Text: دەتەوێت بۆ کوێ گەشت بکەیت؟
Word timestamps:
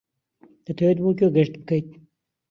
دەتەوێت 0.65 0.97
بۆ 1.03 1.11
کوێ 1.17 1.27
گەشت 1.35 1.53
بکەیت؟ 1.59 1.87